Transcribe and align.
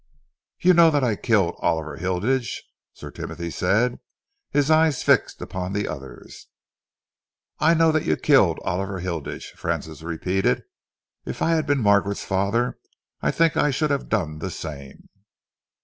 "You 0.59 0.73
know 0.73 0.89
that 0.89 1.03
I 1.03 1.15
killed 1.15 1.57
Oliver 1.59 1.95
Hilditch?" 1.97 2.63
Sir 2.91 3.11
Timothy 3.11 3.51
said, 3.51 3.99
his 4.49 4.71
eyes 4.71 5.03
fixed 5.03 5.43
upon 5.43 5.73
the 5.73 5.87
other's. 5.87 6.47
"I 7.59 7.75
know 7.75 7.91
that 7.91 8.07
you 8.07 8.15
killed 8.17 8.59
Oliver 8.65 8.99
Hilditch," 8.99 9.51
Francis 9.55 10.01
repeated. 10.01 10.63
"If 11.27 11.43
I 11.43 11.51
had 11.51 11.67
been 11.67 11.83
Margaret's 11.83 12.25
father, 12.25 12.79
I 13.21 13.29
think 13.29 13.53
that 13.53 13.63
I 13.63 13.69
should 13.69 13.91
have 13.91 14.09
done 14.09 14.39
the 14.39 14.49
same." 14.49 15.07